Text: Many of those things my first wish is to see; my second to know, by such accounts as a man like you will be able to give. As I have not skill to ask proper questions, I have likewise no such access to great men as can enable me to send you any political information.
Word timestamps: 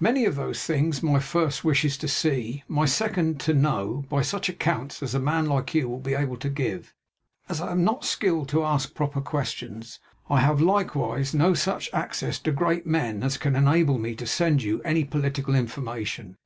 Many 0.00 0.24
of 0.24 0.36
those 0.36 0.64
things 0.64 1.02
my 1.02 1.18
first 1.18 1.62
wish 1.62 1.84
is 1.84 1.98
to 1.98 2.08
see; 2.08 2.64
my 2.66 2.86
second 2.86 3.38
to 3.40 3.52
know, 3.52 4.06
by 4.08 4.22
such 4.22 4.48
accounts 4.48 5.02
as 5.02 5.14
a 5.14 5.20
man 5.20 5.44
like 5.44 5.74
you 5.74 5.86
will 5.86 6.00
be 6.00 6.14
able 6.14 6.38
to 6.38 6.48
give. 6.48 6.94
As 7.46 7.60
I 7.60 7.68
have 7.68 7.78
not 7.78 8.02
skill 8.02 8.46
to 8.46 8.64
ask 8.64 8.94
proper 8.94 9.20
questions, 9.20 9.98
I 10.30 10.40
have 10.40 10.62
likewise 10.62 11.34
no 11.34 11.52
such 11.52 11.90
access 11.92 12.38
to 12.38 12.52
great 12.52 12.86
men 12.86 13.22
as 13.22 13.36
can 13.36 13.54
enable 13.54 13.98
me 13.98 14.14
to 14.14 14.26
send 14.26 14.62
you 14.62 14.80
any 14.80 15.04
political 15.04 15.54
information. 15.54 16.34